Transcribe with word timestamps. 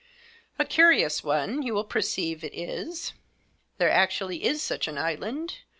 A 0.57 0.65
curious 0.65 1.23
one, 1.23 1.61
you 1.61 1.75
will 1.75 1.83
perceive 1.83 2.43
it 2.43 2.55
is. 2.55 3.13
There 3.77 3.91
actually 3.91 4.43
is 4.45 4.59
such 4.63 4.87
an 4.87 4.97
island. 4.97 5.57